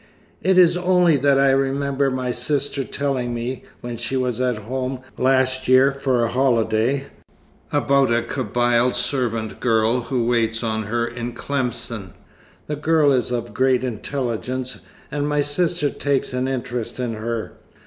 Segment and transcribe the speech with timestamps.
[0.41, 5.01] "It is only that I remember my sister telling me, when she was at home
[5.15, 7.05] last year for a holiday,
[7.71, 12.13] about a Kabyle servant girl who waits on her in Tlemcen.
[12.65, 14.79] The girl is of a great intelligence,
[15.11, 17.53] and my sister takes an interest in her.